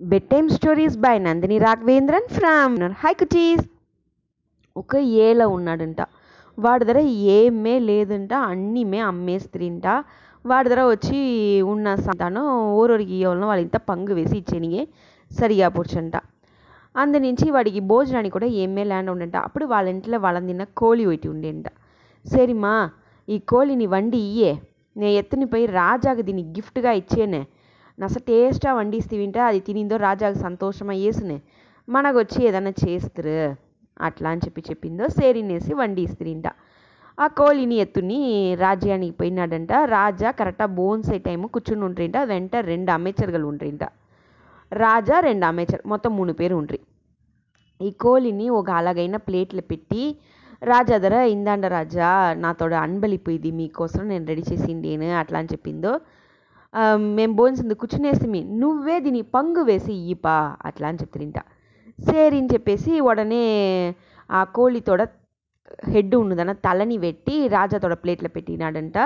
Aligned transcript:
Bedtime 0.28 0.48
stories 0.48 0.96
by 0.98 1.18
Nandini 1.18 1.58
Raghavendran 1.58 2.28
from 2.28 2.74
hi 3.00 3.12
cuties 3.12 3.64
ఒక 4.76 4.96
ఏల 4.96 5.42
ఉన్నాడంట. 5.42 6.00
వాడి 6.58 6.84
ధర 6.84 6.98
ఏమే 7.36 7.78
లేదంట. 7.78 8.32
అన్నీమే 8.32 8.98
అమ్మేస్త్రింట. 8.98 9.86
వాడి 10.46 10.68
ధర 10.68 10.82
వచ్చి 10.84 11.18
ఉన్న 11.62 11.94
సంతానం 11.94 12.46
ఓరోరికి 12.74 13.14
ఎవరినో 13.14 13.46
వాళ్ళంత 13.46 13.76
పంగు 13.76 14.14
వేసి 14.14 14.36
ఇచ్చేనియే 14.38 14.88
సరిగా 15.30 15.68
పోచ్చంట 15.68 16.14
అందు 16.94 17.18
నుంచి 17.18 17.50
వాడికి 17.50 17.80
భోజనానికి 17.80 18.32
కూడా 18.32 18.46
ఏమే 18.62 18.84
ల్యాండ్ 18.84 19.10
ఉండంట. 19.10 19.36
అప్పుడు 19.36 19.64
వాళ్ళ 19.64 19.88
ఇంట్లో 19.88 20.18
వాళ్ళని 20.18 20.46
తిన్న 20.46 20.64
కోళి 20.76 21.06
ఒకటి 21.06 21.28
ఉండేంట. 21.28 21.66
సరిమా 22.24 22.74
ఈ 23.28 23.38
కోళిని 23.38 23.86
వండి 23.86 24.18
ఇయ్యే. 24.18 24.52
నే 24.96 25.10
ఎత్తుని 25.14 25.44
పోయి 25.44 25.66
రాజాకి 25.66 26.22
దీన్ని 26.22 26.42
గిఫ్ట్గా 26.42 26.92
ఇచ్చేనే. 26.92 27.42
ನಸ 27.98 28.16
ಟೇಸ್ಟಾಗಿ 28.26 28.76
వండిస్తీవింటే 28.78 29.40
అది 29.40 29.60
తినిందో 29.60 29.96
రాజాకు 29.96 30.38
రాజాకి 30.42 31.22
మనకు 31.22 31.38
మనకొచ్చి 31.88 32.40
ఏదైనా 32.48 32.72
చేస్తురు. 32.82 33.38
అట్లా 34.06 34.28
అని 34.30 34.40
చెప్పి 34.44 34.60
చెప్పిందో 34.70 35.04
సేరినేసి 35.08 35.72
వండిస్తిరింట 35.74 36.48
ఆ 37.18 37.26
కోలిని 37.38 37.76
ఎత్తుని 37.84 38.18
రాజ్యానికి 38.54 39.14
పోయినాడంట. 39.20 39.72
రాజా 39.96 40.30
కరెక్టాగా 40.30 40.74
బోన్సే 40.74 41.16
టైము 41.18 41.46
కూర్చుని 41.54 41.84
ఉంట్రింట 41.84 42.16
వెంట 42.32 42.56
రెండు 42.70 42.90
అమేచర్గలు 42.92 43.46
ఉంట్రింట 43.46 43.84
రాజా 44.72 45.16
రెండు 45.20 45.44
అమేచర్ 45.46 45.82
మొత్తం 45.86 46.12
మూడు 46.16 46.32
పేరు 46.32 46.54
ఉండ్రి. 46.56 46.80
ఈ 47.80 47.90
కోలిని 47.90 48.46
ఒక 48.58 48.70
అలాగైన 48.70 49.16
ప్లేట్లు 49.16 49.60
పెట్టి 49.60 50.02
రాజా 50.62 50.96
ధర 50.98 51.16
ఇందాండ 51.34 51.66
రాజా 51.66 52.08
నాతోడ 52.38 52.74
అన్బలిపోయింది 52.86 53.50
మీకోసం 53.50 54.02
నేను 54.08 54.24
రెడీ 54.26 54.44
చేసిండేను 54.52 55.08
అట్లా 55.18 55.38
అని 55.38 55.48
చెప్పిందో 55.52 55.92
మేము 56.98 57.32
భోంచేసింది 57.34 57.74
కూర్చునేస్తిమి 57.74 58.40
నువ్వే 58.44 59.00
దీని 59.00 59.22
పంగు 59.22 59.62
వేసి 59.62 59.92
ఇయ్యిపా 59.92 60.56
అట్లా 60.64 60.88
అని 60.88 60.98
చెప్తిరింట 60.98 61.38
సరి 61.98 62.36
అని 62.38 62.48
చెప్పేసి 62.54 63.00
ఉడనే 63.00 63.44
ఆ 64.30 64.44
కోడి 64.44 64.80
హెడ్ 65.92 66.14
ఉన్నదాన 66.14 66.52
తలని 66.52 66.98
వెట్టి 66.98 67.48
రాజాతోడ 67.48 67.94
ప్లేట్లో 67.94 68.28
పెట్టినాడంట. 68.28 68.98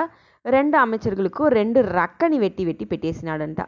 రెండు 0.45 0.77
అమేచరులకు 0.77 1.47
రెండు 1.47 1.79
రక్కని 1.79 2.39
వెట్టి 2.39 2.65
వెట్టి 2.65 2.85
పెట్టేసినాడంట. 2.85 3.61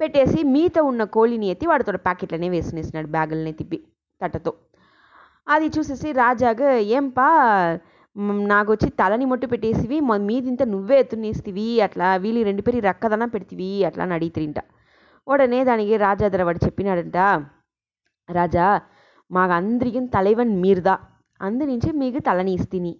పెట్టేసి 0.00 0.42
మిగతా 0.42 0.82
ఉన్న 0.82 1.04
కోళ్ళని 1.04 1.46
ఎత్తి 1.48 1.66
వాడి 1.66 1.84
తోడ 1.84 1.96
ప్యాకెట్లనే 1.96 2.48
వేసుకునేసినాడు 2.48 3.08
బ్యాగులనే 3.08 3.52
తిప్పి 3.52 3.78
తట్టతో. 4.20 4.52
అది 5.48 5.66
చూసేసి 5.66 6.12
రాజాగా 6.12 6.70
ఏంపా 6.98 7.28
నాకు 8.52 8.68
వచ్చి 8.72 8.88
తలని 9.00 9.24
మొట్టు 9.24 9.46
పెట్టేసివి 9.46 9.98
మీదింత 10.30 10.62
నువ్వే 10.72 10.96
ఎత్తునేస్తివి 10.98 11.66
అట్లా 11.86 12.08
వీళ్ళు 12.16 12.40
రెండు 12.48 12.62
పేరు 12.62 12.78
రక్కదనం 12.88 13.28
పెడితివి 13.28 13.70
అట్లా 13.88 14.04
అని 14.04 14.14
అడిగితిరింట. 14.14 14.58
ఉడనే 15.26 15.60
దానికి 15.64 15.94
రాజా 15.96 16.24
దగ్గర 16.28 16.42
వాడు 16.48 16.60
చెప్పినాడంట 16.66 17.16
రాజా 18.28 18.66
మాకు 19.30 19.52
అందరికీ 19.52 20.00
తలైవన్ 20.14 20.52
మీరుదా? 20.62 20.94
అందు 21.40 21.64
నుంచి 21.64 21.90
మీకు 22.02 22.18
తలని 22.28 22.52
ఇస్తిని 22.58 22.92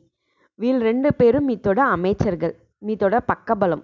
వీళ్ళు 0.59 0.83
రెండు 0.85 1.09
పేరు 1.21 1.39
మీతోడ 1.49 1.81
అమేచర్గల్ 1.97 2.55
మీతోడ 2.83 3.15
పక్క 3.31 3.53
బలం 3.63 3.81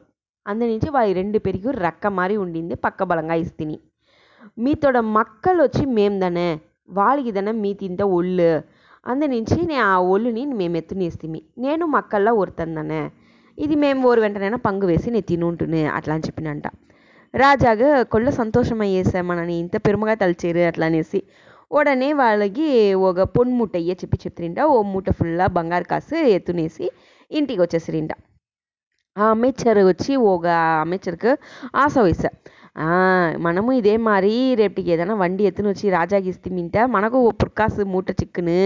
అందు 0.47 0.65
నుంచి 0.65 0.89
వాళ్ళ 0.91 1.13
రెండు 1.21 1.39
పేరుకు 1.45 1.71
రక్క 1.87 2.07
మారి 2.19 2.35
ఉండింది 2.45 2.75
పక్క 2.85 3.03
బలంగా 3.11 3.37
ఇస్తిని. 3.45 3.77
మీతోడ 4.59 4.97
మక్కలు 5.17 5.61
వచ్చి 5.63 5.85
మేము 5.99 6.17
దానే 6.21 6.49
వాళ్ళకి 6.99 7.31
దానే 7.37 7.53
మీ 7.63 7.71
తింత 7.75 8.03
ఒళ్ళు. 8.19 8.51
అందునుంచి 9.07 9.59
నే 9.71 9.77
ఆ 9.89 9.95
ఒళ్ళుని 10.13 10.43
మేము 10.61 10.77
ఎత్తునేస్తిమి 10.81 11.41
నేను 11.65 11.85
మక్కల్లో 11.87 12.33
ఒరుతన్నానే. 12.43 13.03
ఇది 13.59 13.77
మేము 13.85 14.09
పంగు 14.67 14.87
వేసి 14.91 15.09
నేను 15.15 15.27
తినుంటునే 15.31 15.83
అట్లా 15.97 16.15
అని 16.17 16.27
చెప్పినంట. 16.29 16.67
రాజాగా 17.35 17.89
కొళ్ళ 18.13 18.29
సంతోషమయ్యేసామనని 18.41 19.55
ఇంత 19.65 19.77
పెరుమగా 19.87 20.15
తలచేరు 20.23 20.63
అట్లా 20.71 20.87
అనేసి 20.91 21.21
ఉడనే 21.71 22.11
వాళ్ళకి 22.21 22.69
ఒక 23.09 23.21
పొన్ 23.37 23.53
అయ్యే 23.81 23.95
చెప్పి 24.03 24.19
చెప్తిరింట. 24.25 24.59
ఓ 24.75 24.77
మూట 24.93 25.11
ఫుల్లా 25.19 25.47
బంగారు 25.59 25.87
కాసు 25.93 26.17
ఎత్తునేసి 26.37 26.87
ఇంటికి 27.31 27.61
వచ్చేసిరింట 27.65 28.13
ఆ 29.17 29.27
అమ్మేచర్ 29.35 29.81
వచ్చి 29.91 30.13
ఒక 30.33 30.47
అమ్మేచర్కు 30.83 31.31
ఆశ 31.83 31.95
వేసా 31.99 32.31
మనము 33.39 33.73
ఇదే 33.73 33.97
మారి 33.97 34.33
రేపటికి 34.55 34.91
ఏదైనా 34.91 35.15
వండి 35.15 35.43
ఎత్తుని 35.45 35.69
వచ్చి 35.69 35.91
రాజాకి 35.91 36.29
ఇస్తిమింట 36.29 36.77
మనకు 36.87 37.19
ఓ 37.19 37.31
పుర్కాసు 37.31 37.85
మూట 37.85 38.11
చిక్కును 38.11 38.59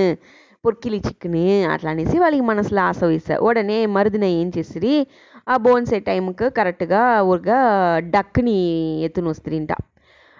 పొర్కిలి 0.65 0.99
చిక్కును 0.99 1.45
అట్లా 1.67 1.91
అనేసి 1.91 2.17
వాళ్ళకి 2.19 2.43
మనసులో 2.43 2.83
ఆశ 2.83 3.05
వేసా 3.05 3.37
ఉడనే 3.41 3.87
మరుదిన 3.87 4.25
ఏం 4.25 4.49
చేసిరి 4.57 4.95
ఆ 5.49 5.57
బోన్సే 5.57 6.01
టైంకి 6.01 6.49
కరెక్ట్గా 6.51 7.03
ఒక 7.31 7.49
డక్కుని 8.11 8.59
ఎత్తుని 9.03 9.29
వస్తుంట 9.29 9.73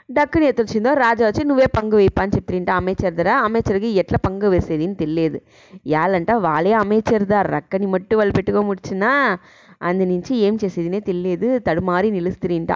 డక్కుని 0.09 0.47
ఎత్తొచ్చిందో 0.47 0.95
రాజా 0.95 1.25
వచ్చి 1.27 1.43
నువ్వే 1.45 1.67
పంగు 1.77 1.97
వేయపా 1.97 2.23
అని 2.23 2.33
చెప్తిరింట 2.33 2.71
అమేచర్ 2.71 3.15
ధర 3.15 3.31
అమేచర్కి 3.45 3.89
ఎట్లా 3.95 4.19
పంగు 4.19 4.49
వేసేది 4.49 4.85
అని 4.85 4.95
తెలియదు 4.95 5.39
యాలంట 5.87 6.31
వాళ్ళే 6.33 6.73
అమేచర్దా 6.73 7.43
రక్కని 7.43 7.87
మట్టు 7.87 8.17
వాళ్ళు 8.17 8.35
పెట్టుకో 8.35 8.63
ముడిచినా 8.63 9.39
అందు 9.83 10.05
నుంచి 10.05 10.35
ఏం 10.37 10.59
చేసేదినే 10.65 11.01
తెలియదు 11.01 11.59
తడుమారి 11.59 12.11
నిలుస్తురింట 12.11 12.73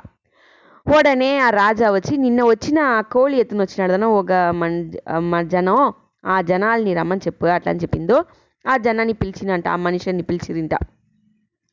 ఉడనే 0.86 1.28
ఆ 1.44 1.46
రాజా 1.58 1.88
వచ్చి 1.94 2.14
నిన్న 2.24 2.40
వచ్చిన 2.50 2.78
ఆ 2.94 2.98
కోళి 3.12 3.36
ఎత్తున 3.42 3.60
వచ్చినాడు 3.64 4.08
ఒక 4.20 4.32
మన్ 4.60 5.48
జనం 5.52 5.78
ఆ 6.24 6.36
జనాల్ని 6.50 6.92
రమ్మని 6.98 7.22
చెప్పు 7.26 7.46
అట్లా 7.54 7.70
అని 7.72 7.82
చెప్పిందో 7.84 8.16
ఆ 8.64 8.74
జనాన్ని 8.86 9.14
పిలిచినంట 9.22 9.66
ఆ 9.74 9.78
మనిషిని 9.86 10.24
పిలిచిరింట 10.30 10.74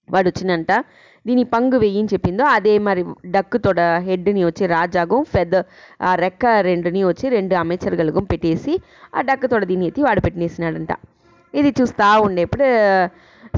వాడు 0.10 0.28
వచ్చినంట 0.32 0.72
దీని 1.26 1.44
పంగు 1.54 1.78
వెయ్యి 1.84 2.04
చెప్పిందో 2.14 2.44
అదే 2.56 2.74
మరి 2.88 3.02
డక్కు 3.36 3.58
తొడ 3.58 3.80
హెడ్ని 4.08 4.42
వచ్చి 4.50 4.66
రాజాగు 4.76 5.18
ఫెద 5.34 5.56
ఆ 6.02 6.12
రెక్క 6.24 6.46
రెండుని 6.70 7.02
వచ్చి 7.10 7.26
రెండు 7.36 7.56
అమెచర్గలుగం 7.64 8.26
పెట్టేసి 8.32 8.74
ఆ 9.16 9.22
డక్కు 9.30 9.48
తొడ 9.48 9.64
దీని 9.72 9.88
ఎత్తి 9.90 10.02
వాడు 10.08 10.22
పెట్టినేసినాడంట. 10.26 10.94
ఇది 11.54 11.70
చూస్తూ 11.80 12.08
ఉండేప్పుడు 12.28 12.70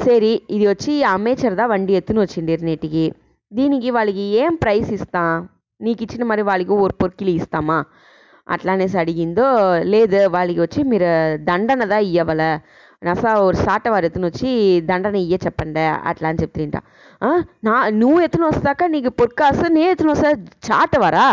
సరి 0.06 0.32
ఇది 0.56 0.66
వచ్చి 0.74 0.94
అమ్మేచరదా 1.14 1.66
వండి 1.74 1.94
ఎత్తున 2.00 2.20
వచ్చిండేరు 2.26 2.66
నేటికి. 2.70 3.06
దీనికి 3.54 3.90
వాళ్ళకి 3.92 4.24
ఏం 4.42 4.54
ప్రైస్ 4.56 4.92
ఇస్తాను 4.98 5.36
నీకు 5.80 6.02
ఇచ్చిన 6.06 6.24
మరి 6.24 6.44
వాళ్ళకి 6.50 6.74
ఓ 6.76 6.88
పొర్కిలి 7.02 7.32
ఇస్తామా? 7.40 7.78
అట్లా 8.48 8.72
అనేసి 8.76 8.98
అడిగిందో 8.98 9.46
లేదు 9.94 10.20
వాళ్ళకి 10.34 10.60
వచ్చి 10.60 10.80
మీరు 10.84 11.10
దండనదా 11.48 11.88
దా 11.92 12.00
ఇవ్వలే 12.12 12.50
నసా 13.02 13.32
ఒక 13.42 13.56
సాట 13.64 13.86
వారు 13.88 14.06
ఎత్తున 14.06 14.26
వచ్చి 14.26 14.50
దండన 14.90 15.16
ఇయ్య 15.22 15.38
చెప్పండి 15.46 15.82
అట్లా 16.10 16.28
అని 16.30 16.42
చెప్తుంట 16.44 16.78
నా 17.68 17.74
నువ్వు 18.02 18.20
ఎత్తున 18.26 18.46
వస్తాక 18.46 18.84
నీకు 18.94 19.12
పొర్కాస్తా 19.20 19.68
నే 19.70 19.84
ఎత్తున 19.92 20.12
వస్తా 20.14 20.30
చాటవారా? 20.68 21.26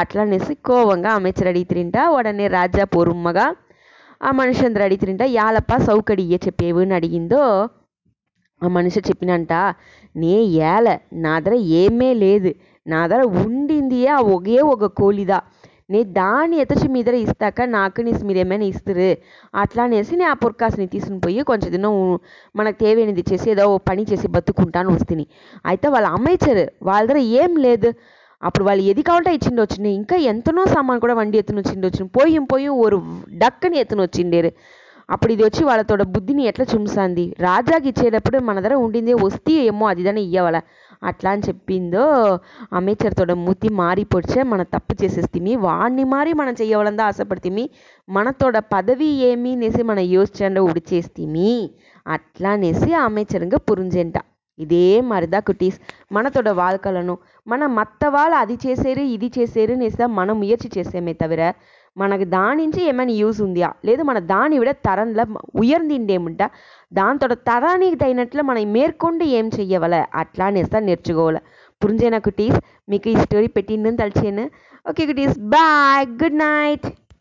అట్లా 0.00 0.22
అనేసి 0.22 0.54
కోవంగా 0.68 1.10
అమెచ్చర్ 1.18 1.48
అడిగి 1.48 1.64
అడిగితిరింట 1.64 1.98
ఉడనే 2.16 2.46
రాజా 2.54 2.84
పొరుమ్మగా 2.94 3.46
ఆ 4.20 4.30
మనుషందరు 4.32 4.84
అడిగితిరింట 4.86 5.24
యాలప్ప 5.36 5.72
సౌకడి 5.88 6.22
ఇయ్య 6.26 6.38
చెప్పేవుని 6.46 6.94
అడిగిందో 6.98 7.42
ఆ 8.62 8.68
మనిషి 8.76 9.00
చెప్పినంట 9.08 9.52
నే 10.14 10.34
ఏల 10.68 10.86
నా 11.24 11.32
దగ్గర 11.38 11.54
ఏమే 11.80 12.10
లేదు. 12.24 12.50
నా 12.86 13.00
దగ్గర 13.04 13.22
ఉండిందియే 13.42 14.10
ఆ 14.10 14.20
ఒకే 14.34 14.58
ఒక 14.72 14.86
కోళిదా 14.98 15.38
నే 15.92 16.00
దాన్ని 16.16 16.56
ఎత్తచి 16.62 16.86
మీ 16.94 17.00
దగ్గర 17.02 17.18
ఇస్తాక 17.26 17.60
నాకు 17.74 18.00
నీసి 18.02 18.22
మీరు 18.28 18.40
ఏమైనా 18.42 18.66
ఇస్తురు 18.72 19.06
అట్లా 19.54 19.82
అనేసి 19.88 20.12
నేను 20.12 20.30
ఆ 20.30 20.36
పొర్కాసుని 20.42 20.86
తీసుకుని 20.94 21.20
పోయి 21.26 21.42
కొంచెం 21.50 21.70
దినం 21.74 21.94
మనకు 22.54 22.76
తేవైనది 22.82 23.24
చేసి 23.30 23.46
ఏదో 23.50 23.64
పని 23.88 24.02
చేసి 24.10 24.28
బతుకుంటాను 24.36 24.90
వస్తుంది. 24.96 25.24
అయితే 25.64 25.86
వాళ్ళ 25.94 26.08
అమ్మేచారు 26.16 26.64
వాళ్ళ 26.88 27.04
దగ్గర 27.06 27.20
ఏం 27.40 27.52
లేదు. 27.66 27.90
అప్పుడు 28.42 28.64
వాళ్ళు 28.66 28.82
ఏది 28.90 29.02
కావాలంటే 29.02 29.30
ఇచ్చిండి 29.36 29.90
ఇంకా 30.00 30.16
ఎంతనో 30.32 30.64
సామాన్ 30.74 31.00
కూడా 31.04 31.14
వండి 31.14 31.38
ఎత్తుని 31.40 31.60
వచ్చిండి 31.62 31.86
వచ్చింది 31.88 32.10
పోయి 32.18 32.38
పోయి 32.52 32.68
ఒక 32.76 32.98
డక్కని 33.42 33.76
ఎత్తుని 33.82 34.02
వచ్చిండేరు 34.06 34.50
అప్పుడు 35.08 35.32
ఇది 35.32 35.42
వచ్చి 35.42 35.62
వాళ్ళతోడ 35.64 36.02
బుద్ధిని 36.14 36.42
ఎట్లా 36.44 36.66
చుంచాంది 36.72 37.24
రాజాకి 37.40 37.88
ఇచ్చేటప్పుడు 37.88 38.38
మన 38.38 38.60
దగ్గర 38.60 38.74
ఉండింది 38.76 39.14
వస్తే 39.22 39.52
ఏమో 39.64 39.86
అది 39.86 40.02
దాని 40.02 40.22
ఇవ్వాల 40.28 40.58
అట్లా 41.02 41.30
అని 41.30 41.42
చెప్పిందో 41.48 42.04
అమేచర్తోడ 42.72 43.32
మూతి 43.44 43.68
మారిపోడ్చే 43.72 44.42
మన 44.42 44.62
తప్పు 44.74 44.94
చేసేస్తిమి 45.02 45.56
వాడిని 45.56 46.04
మారి 46.04 46.32
మనం 46.32 46.54
చెయ్యవలందా 46.60 47.04
ఆశపడితిమి 47.04 47.64
మనతోడ 48.08 48.58
పదవి 48.74 49.10
ఏమి 49.30 49.52
అనేసి 49.52 49.82
మన 49.82 49.98
యోచనలో 50.16 50.64
ఉడిచేస్తిమి 50.64 51.52
అట్లా 52.06 52.50
అనేసి 52.50 52.90
అమేచరంగా 53.04 53.58
పురింజంట. 53.70 54.16
ఇదే 54.58 55.00
మరిదా 55.00 55.40
కుటీస్. 55.40 55.76
మనతోడ 56.12 56.48
வாழ்க்கலனும் 56.60 57.20
మన 57.46 57.66
మత్త 57.78 58.04
వాళ్ళు 58.06 58.36
అది 58.36 58.56
చేసేరు 58.66 59.00
ఇది 59.16 59.28
చేసేరు 59.38 59.72
అనేసి 59.72 60.06
మనం 60.18 60.34
ముయற்சி 60.40 60.68
చేసేమే 60.78 61.12
తవిర 61.12 61.42
మనకు 61.98 62.24
దాని 62.24 62.66
నుంచి 62.66 62.80
ఏమైనా 62.84 63.12
యూస్ 63.12 63.40
ఉందా? 63.40 63.70
లేదు 63.84 64.02
మన 64.02 64.18
దాని 64.18 64.58
విడ 64.58 64.70
తరంలో 64.70 65.24
ఉయర్ந்திండేముంట 65.54 66.42
దాంతో 66.92 67.26
తరానికి 67.34 67.96
తగినట్లు 67.96 68.42
మనం 68.42 68.72
మేర్కొండి 68.72 69.24
ఏం 69.24 69.48
చెయ్యవలే? 69.48 70.04
అట్లా 70.14 70.46
అనేస్తా 70.46 70.78
నేర్చుకోవాలి? 70.78 71.40
పురింజేనా 71.80 72.18
కుటీస్ 72.18 72.58
మీకు 72.88 73.08
ఈ 73.08 73.16
స్టోరీ 73.16 73.46
పెట్టిందని 73.46 73.96
తలిచాను. 73.96 74.44
Okay 74.88 75.06
cuties 75.06 75.38
bye 75.38 76.06
good 76.22 76.38
night 76.38 76.86